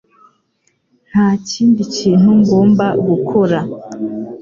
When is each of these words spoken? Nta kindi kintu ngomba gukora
Nta 1.09 1.27
kindi 1.49 1.81
kintu 1.95 2.29
ngomba 2.41 2.85
gukora 3.07 3.59